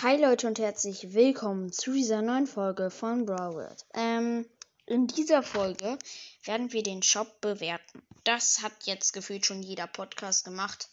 Hi 0.00 0.16
Leute 0.16 0.46
und 0.46 0.60
herzlich 0.60 1.12
willkommen 1.12 1.72
zu 1.72 1.92
dieser 1.92 2.22
neuen 2.22 2.46
Folge 2.46 2.88
von 2.88 3.26
Brawl 3.26 3.54
World. 3.54 3.84
Ähm, 3.94 4.48
in 4.86 5.08
dieser 5.08 5.42
Folge 5.42 5.98
werden 6.44 6.72
wir 6.72 6.84
den 6.84 7.02
Shop 7.02 7.40
bewerten. 7.40 8.00
Das 8.22 8.62
hat 8.62 8.72
jetzt 8.84 9.12
gefühlt 9.12 9.44
schon 9.44 9.60
jeder 9.60 9.88
Podcast 9.88 10.44
gemacht 10.44 10.88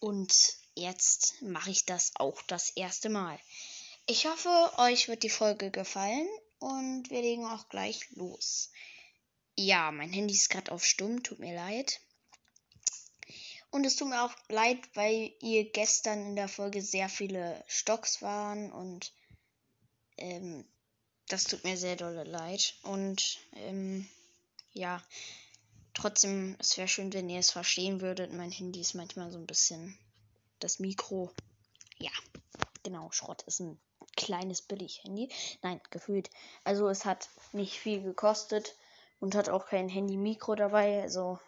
und 0.00 0.34
jetzt 0.74 1.40
mache 1.40 1.70
ich 1.70 1.86
das 1.86 2.10
auch 2.16 2.42
das 2.48 2.70
erste 2.70 3.10
Mal. 3.10 3.38
Ich 4.08 4.26
hoffe, 4.26 4.72
euch 4.78 5.06
wird 5.06 5.22
die 5.22 5.30
Folge 5.30 5.70
gefallen 5.70 6.26
und 6.58 7.10
wir 7.10 7.22
legen 7.22 7.44
auch 7.44 7.68
gleich 7.68 8.10
los. 8.16 8.72
Ja, 9.54 9.92
mein 9.92 10.12
Handy 10.12 10.34
ist 10.34 10.50
gerade 10.50 10.72
auf 10.72 10.84
Stumm, 10.84 11.22
tut 11.22 11.38
mir 11.38 11.54
leid. 11.54 12.00
Und 13.72 13.86
es 13.86 13.96
tut 13.96 14.10
mir 14.10 14.22
auch 14.22 14.34
leid, 14.48 14.78
weil 14.92 15.32
ihr 15.40 15.70
gestern 15.72 16.26
in 16.26 16.36
der 16.36 16.48
Folge 16.48 16.82
sehr 16.82 17.08
viele 17.08 17.64
Stocks 17.66 18.20
waren 18.20 18.70
und 18.70 19.12
ähm, 20.18 20.66
das 21.28 21.44
tut 21.44 21.64
mir 21.64 21.78
sehr 21.78 21.96
dolle 21.96 22.24
leid. 22.24 22.74
Und 22.82 23.38
ähm, 23.54 24.06
ja, 24.72 25.02
trotzdem, 25.94 26.54
es 26.58 26.76
wäre 26.76 26.86
schön, 26.86 27.14
wenn 27.14 27.30
ihr 27.30 27.38
es 27.38 27.50
verstehen 27.50 28.02
würdet. 28.02 28.30
Mein 28.34 28.50
Handy 28.50 28.78
ist 28.78 28.92
manchmal 28.92 29.32
so 29.32 29.38
ein 29.38 29.46
bisschen 29.46 29.98
das 30.58 30.78
Mikro. 30.78 31.32
Ja, 31.96 32.12
genau, 32.82 33.10
Schrott 33.10 33.40
ist 33.44 33.60
ein 33.60 33.80
kleines 34.16 34.60
Billig-Handy. 34.60 35.30
Nein, 35.62 35.80
gefühlt. 35.88 36.28
Also 36.62 36.90
es 36.90 37.06
hat 37.06 37.30
nicht 37.52 37.78
viel 37.78 38.02
gekostet 38.02 38.76
und 39.18 39.34
hat 39.34 39.48
auch 39.48 39.64
kein 39.64 39.88
Handy-Mikro 39.88 40.56
dabei. 40.56 41.00
Also 41.00 41.38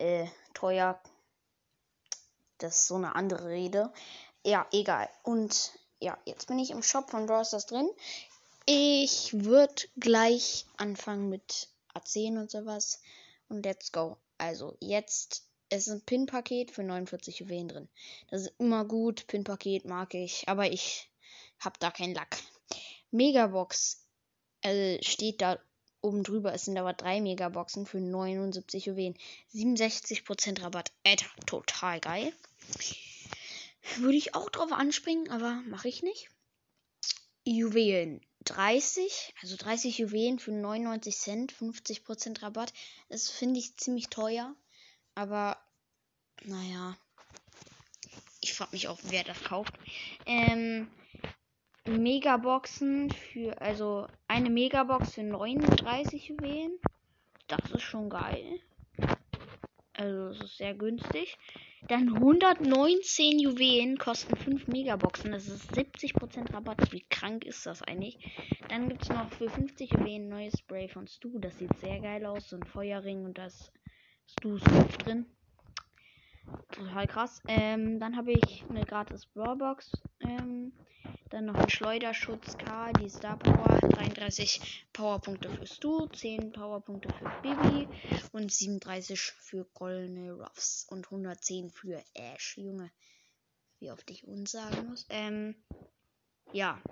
äh, 0.00 0.26
teuer. 0.54 1.00
Das 2.58 2.80
ist 2.80 2.86
so 2.88 2.96
eine 2.96 3.14
andere 3.14 3.48
Rede. 3.48 3.92
Ja, 4.44 4.66
egal. 4.72 5.08
Und 5.22 5.72
ja, 6.00 6.18
jetzt 6.24 6.48
bin 6.48 6.58
ich 6.58 6.70
im 6.70 6.82
Shop 6.82 7.10
von 7.10 7.26
Brawl 7.26 7.44
Stars 7.44 7.66
drin. 7.66 7.88
Ich 8.66 9.44
würde 9.44 9.82
gleich 9.96 10.66
anfangen 10.76 11.28
mit 11.28 11.68
A10 11.94 12.38
und 12.38 12.50
sowas. 12.50 13.00
Und 13.48 13.64
let's 13.64 13.92
go. 13.92 14.16
Also, 14.38 14.76
jetzt 14.80 15.44
ist 15.70 15.88
ein 15.88 16.00
Pin-Paket 16.02 16.70
für 16.70 16.82
49 16.82 17.40
Juwelen 17.40 17.68
drin. 17.68 17.88
Das 18.30 18.42
ist 18.42 18.54
immer 18.58 18.84
gut. 18.84 19.26
Pin-Paket 19.26 19.84
mag 19.84 20.14
ich. 20.14 20.48
Aber 20.48 20.70
ich 20.70 21.10
habe 21.58 21.78
da 21.78 21.90
keinen 21.90 22.14
Lack. 22.14 22.38
Megabox 23.10 24.06
äh, 24.62 25.02
steht 25.02 25.42
da 25.42 25.58
oben 26.02 26.22
drüber. 26.22 26.52
Es 26.54 26.64
sind 26.64 26.78
aber 26.78 26.92
drei 26.92 27.20
Megaboxen 27.20 27.86
für 27.86 28.00
79 28.00 28.86
Juwelen. 28.86 29.16
67% 29.54 30.62
Rabatt. 30.62 30.92
Alter, 31.04 31.26
total 31.46 32.00
geil. 32.00 32.32
Würde 33.96 34.16
ich 34.16 34.34
auch 34.34 34.50
drauf 34.50 34.72
anspringen, 34.72 35.30
aber 35.30 35.62
mache 35.66 35.88
ich 35.88 36.02
nicht. 36.02 36.28
Juwelen 37.44 38.20
30, 38.44 39.34
also 39.42 39.56
30 39.56 39.98
Juwelen 39.98 40.38
für 40.38 40.52
99 40.52 41.16
Cent, 41.16 41.52
50% 41.52 42.42
Rabatt. 42.42 42.72
Das 43.08 43.28
finde 43.28 43.60
ich 43.60 43.76
ziemlich 43.76 44.08
teuer. 44.08 44.54
Aber, 45.14 45.58
naja. 46.44 46.96
Ich 48.40 48.54
frage 48.54 48.72
mich 48.72 48.88
auch, 48.88 48.98
wer 49.04 49.24
das 49.24 49.42
kauft. 49.44 49.74
Ähm, 50.24 50.90
Megaboxen 51.90 53.10
für, 53.10 53.60
also 53.60 54.06
eine 54.28 54.50
Megabox 54.50 55.14
für 55.14 55.22
39 55.22 56.28
Juwelen. 56.28 56.78
Das 57.48 57.70
ist 57.70 57.82
schon 57.82 58.10
geil. 58.10 58.60
Also 59.94 60.28
es 60.28 60.40
ist 60.40 60.56
sehr 60.56 60.74
günstig. 60.74 61.36
Dann 61.88 62.14
119 62.14 63.38
Juwelen 63.38 63.98
kosten 63.98 64.36
5 64.36 64.68
Megaboxen. 64.68 65.32
Das 65.32 65.48
ist 65.48 65.72
70% 65.72 66.54
Rabatt. 66.54 66.92
Wie 66.92 67.04
krank 67.10 67.44
ist 67.44 67.66
das 67.66 67.82
eigentlich? 67.82 68.18
Dann 68.68 68.88
gibt 68.88 69.02
es 69.02 69.08
noch 69.08 69.30
für 69.32 69.50
50 69.50 69.92
Juwelen 69.92 70.28
neues 70.28 70.58
Spray 70.58 70.88
von 70.88 71.06
Stu. 71.06 71.38
Das 71.38 71.58
sieht 71.58 71.76
sehr 71.78 72.00
geil 72.00 72.24
aus. 72.24 72.48
So 72.48 72.56
ein 72.56 72.64
Feuerring 72.64 73.24
und 73.24 73.36
das 73.36 73.72
Stu's 74.26 74.62
Kopf 74.64 74.96
drin. 74.98 75.26
Total 76.72 77.06
krass. 77.06 77.42
Ähm, 77.48 78.00
dann 78.00 78.16
habe 78.16 78.32
ich 78.32 78.64
eine 78.68 78.84
gratis 78.84 79.26
Brawlbox. 79.26 79.92
Ähm, 80.20 80.72
dann 81.30 81.46
noch 81.46 81.54
ein 81.54 81.70
Schleuderschutz 81.70 82.58
K, 82.58 82.92
die 82.92 83.08
Star 83.08 83.38
Power, 83.38 83.78
33 83.88 84.86
Powerpunkte 84.92 85.48
für 85.48 85.66
Stu, 85.66 86.06
10 86.08 86.52
Powerpunkte 86.52 87.08
für 87.14 87.30
Bibi 87.40 87.88
und 88.32 88.52
37 88.52 89.18
für 89.38 89.64
goldene 89.72 90.32
Ruffs 90.32 90.86
und 90.90 91.06
110 91.06 91.70
für 91.70 92.02
Ash. 92.14 92.58
Junge, 92.58 92.90
wie 93.78 93.92
oft 93.92 94.10
ich 94.10 94.26
uns 94.26 94.50
sagen 94.50 94.88
muss. 94.88 95.06
Ähm, 95.08 95.54
ja. 96.52 96.82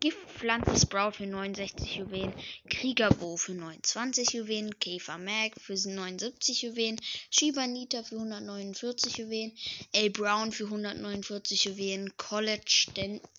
Giftpflanze 0.00 0.78
Sprout 0.78 1.12
für 1.12 1.26
69 1.26 1.96
Juwelen, 1.96 2.34
Kriegerbo 2.68 3.38
für 3.38 3.54
29 3.54 4.32
Juwelen, 4.32 4.78
Käfer 4.78 5.16
Mag 5.16 5.58
für 5.58 5.72
79 5.72 6.62
Juwelen, 6.62 7.00
Shibanita 7.30 8.02
für 8.02 8.16
149 8.16 9.16
Juwelen, 9.16 9.56
L. 9.92 10.10
Brown 10.10 10.52
für 10.52 10.64
149 10.64 11.64
Juwelen, 11.64 12.14
College 12.18 12.88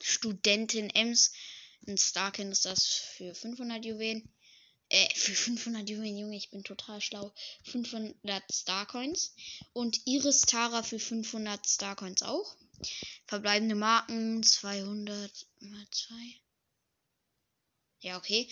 Studentin 0.01 0.89
Ems, 0.89 1.31
ein 1.87 1.99
Starkin 1.99 2.51
ist 2.51 2.65
das 2.65 2.87
für 2.87 3.35
500 3.35 3.85
Juwelen, 3.85 4.27
äh, 4.89 5.09
für 5.15 5.33
500 5.33 5.87
Juwelen, 5.87 6.17
Junge, 6.17 6.37
ich 6.37 6.49
bin 6.49 6.63
total 6.63 7.01
schlau, 7.01 7.31
500 7.65 8.43
Starcoins 8.51 9.35
und 9.73 9.99
Iris 10.05 10.41
Tara 10.41 10.81
für 10.81 10.97
500 10.97 11.67
Starcoins 11.67 12.23
auch. 12.23 12.55
Verbleibende 13.25 13.75
Marken 13.75 14.43
200 14.43 15.47
mal 15.59 15.85
2. 15.91 16.13
Ja, 18.01 18.17
okay. 18.17 18.49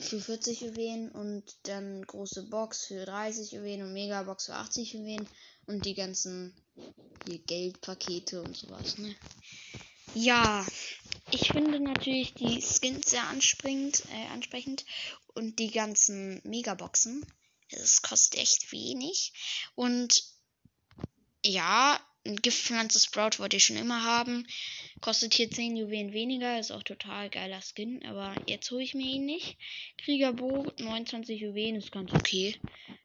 Für 0.00 0.20
40 0.20 0.60
Juwelen 0.60 1.10
und 1.10 1.44
dann 1.62 2.02
große 2.02 2.44
Box 2.44 2.86
für 2.86 3.04
30 3.04 3.52
Juwelen 3.52 3.82
und 3.82 3.92
Megabox 3.92 4.46
für 4.46 4.54
80 4.54 4.94
Juwelen 4.94 5.28
und 5.66 5.84
die 5.84 5.94
ganzen 5.94 6.52
hier 7.26 7.38
Geldpakete 7.38 8.42
und 8.42 8.56
sowas, 8.56 8.98
ne? 8.98 9.14
Ja, 10.14 10.66
ich 11.30 11.52
finde 11.52 11.78
natürlich 11.78 12.34
die 12.34 12.60
Skins 12.60 13.10
sehr 13.10 13.24
anspringend, 13.28 14.02
äh, 14.10 14.26
ansprechend 14.32 14.84
und 15.34 15.58
die 15.58 15.70
ganzen 15.70 16.40
Megaboxen. 16.44 17.24
Es 17.68 18.02
kostet 18.02 18.40
echt 18.40 18.72
wenig 18.72 19.32
und 19.74 20.24
ja, 21.44 22.00
ein 22.26 22.36
Giftpflanze 22.36 23.00
Sprout 23.00 23.38
wollte 23.38 23.56
ich 23.56 23.64
schon 23.64 23.76
immer 23.76 24.04
haben. 24.04 24.46
Kostet 25.00 25.34
hier 25.34 25.50
10 25.50 25.76
Juwelen 25.76 26.12
weniger. 26.12 26.58
Ist 26.58 26.70
auch 26.70 26.82
total 26.82 27.30
geiler 27.30 27.60
Skin. 27.62 28.04
Aber 28.06 28.34
jetzt 28.46 28.70
hole 28.70 28.82
ich 28.82 28.94
mir 28.94 29.06
ihn 29.06 29.26
nicht. 29.26 29.56
Kriegerbo 29.98 30.70
29 30.78 31.40
Juwelen 31.40 31.76
ist 31.76 31.92
ganz 31.92 32.12
okay. 32.12 32.56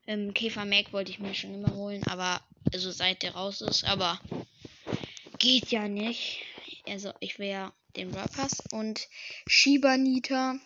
Ähm, 0.07 0.33
Käfer 0.33 0.65
Mac 0.65 0.91
wollte 0.91 1.11
ich 1.11 1.19
mir 1.19 1.33
schon 1.33 1.53
immer 1.53 1.73
holen. 1.75 2.03
Aber, 2.07 2.41
also 2.73 2.91
seit 2.91 3.23
der 3.23 3.35
raus 3.35 3.61
ist. 3.61 3.83
Aber 3.85 4.19
geht 5.39 5.71
ja 5.71 5.87
nicht. 5.87 6.41
Also 6.85 7.13
ich 7.19 7.39
will 7.39 7.47
ja 7.47 7.73
den 7.95 8.11
Brawl 8.11 8.27
Pass. 8.27 8.61
Und 8.71 9.07
Shibanita 9.47 10.59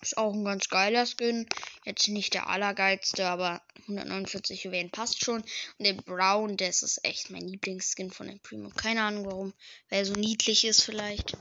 ist 0.00 0.16
auch 0.16 0.32
ein 0.32 0.44
ganz 0.44 0.68
geiler 0.68 1.06
Skin. 1.06 1.46
Jetzt 1.84 2.08
nicht 2.08 2.34
der 2.34 2.48
allergeilste, 2.48 3.26
aber 3.26 3.62
149 3.82 4.64
Juwelen 4.64 4.90
passt 4.90 5.24
schon. 5.24 5.42
Und 5.42 5.84
der 5.84 5.94
Brown, 5.94 6.56
das 6.56 6.82
ist 6.82 7.04
echt 7.04 7.30
mein 7.30 7.46
Lieblingsskin 7.46 8.10
von 8.10 8.28
dem 8.28 8.40
Primo. 8.40 8.70
Keine 8.70 9.02
Ahnung 9.02 9.26
warum. 9.26 9.54
Weil 9.88 10.00
er 10.00 10.06
so 10.06 10.14
niedlich 10.14 10.64
ist 10.64 10.82
vielleicht. 10.82 11.36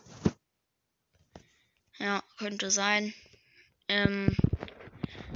Ja, 2.00 2.24
könnte 2.38 2.72
sein. 2.72 3.14
Ähm, 3.88 4.36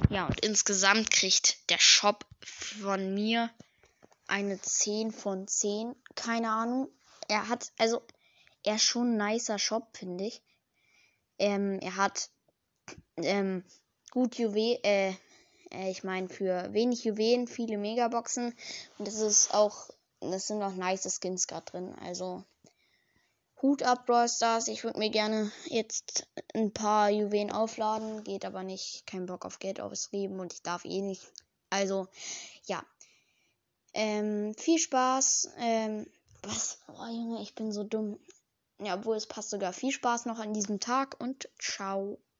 ja, 0.09 0.25
und 0.25 0.41
insgesamt 0.41 1.11
kriegt 1.11 1.69
der 1.69 1.79
Shop 1.79 2.25
von 2.43 3.13
mir 3.13 3.49
eine 4.27 4.59
10 4.59 5.11
von 5.11 5.47
10. 5.47 5.95
Keine 6.15 6.49
Ahnung. 6.49 6.89
Er 7.27 7.47
hat, 7.49 7.71
also, 7.77 8.01
er 8.63 8.75
ist 8.75 8.84
schon 8.84 9.17
ein 9.17 9.31
nicer 9.31 9.59
Shop, 9.59 9.96
finde 9.96 10.25
ich. 10.25 10.41
Ähm, 11.40 11.79
er 11.79 11.96
hat 11.96 12.29
ähm, 13.23 13.64
gut 14.12 14.38
Juwelen, 14.38 14.84
äh, 14.84 15.14
äh, 15.72 15.90
ich 15.90 16.03
meine 16.03 16.29
für 16.29 16.73
wenig 16.73 17.03
Juwelen 17.03 17.47
viele 17.47 17.78
Megaboxen 17.78 18.53
und 18.97 19.08
das 19.08 19.20
ist 19.20 19.53
auch, 19.53 19.90
das 20.20 20.47
sind 20.47 20.62
auch 20.62 20.73
nice 20.76 21.20
Skins 21.20 21.47
gerade 21.47 21.66
drin. 21.66 21.96
Also 22.02 22.44
Hut 23.62 23.84
ab, 23.84 24.08
Brawl 24.08 24.28
Stars. 24.28 24.68
Ich 24.68 24.84
würde 24.84 24.97
mir 24.97 25.12
gerne 25.12 25.52
jetzt 25.66 26.28
ein 26.53 26.72
paar 26.73 27.09
Juwelen 27.12 27.52
aufladen, 27.52 28.23
geht 28.23 28.44
aber 28.44 28.64
nicht. 28.64 29.06
Kein 29.06 29.28
Bock 29.28 29.46
auf 29.46 29.59
Geld 29.59 29.79
ausgeben 29.79 30.40
und 30.40 30.53
ich 30.53 30.64
darf 30.64 30.84
eh 30.84 31.02
nicht. 31.02 31.32
Also, 31.70 32.08
ja. 32.66 32.84
Ähm, 33.94 34.56
viel 34.58 34.79
Spaß. 34.79 35.50
Ähm, 35.59 36.08
was? 36.41 36.79
Oh, 36.88 37.06
Junge, 37.06 37.41
ich 37.41 37.53
bin 37.53 37.72
so 37.72 37.84
dumm. 37.84 38.20
Ja, 38.79 38.96
obwohl 38.96 39.16
es 39.16 39.28
passt 39.28 39.52
sogar. 39.52 39.73
Viel 39.73 39.91
Spaß 39.91 40.26
noch 40.26 40.40
an 40.40 40.53
diesem 40.53 40.79
Tag 40.79 41.20
und 41.20 41.47
ciao. 41.59 42.18